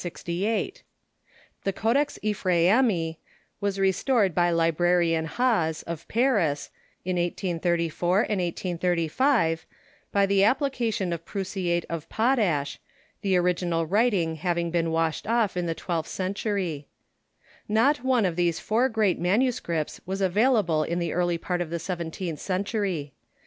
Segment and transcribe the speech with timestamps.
[0.01, 0.81] The
[1.75, 3.17] Codex Ephraemi
[3.59, 6.71] was restored by Librarian Ilase, of Paris,
[7.05, 9.67] in 1834 and 1835,
[10.11, 12.79] by the application of prussiate of potash,
[13.21, 16.85] the original writing having been washed off in the twelfth cen tury.
[17.69, 21.69] Not one of these four great manuscripts was availa ble in the early part of
[21.69, 23.13] the seventeenth century.